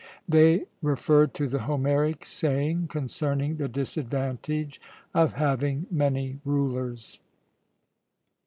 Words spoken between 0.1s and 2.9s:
They referred to the Homeric saying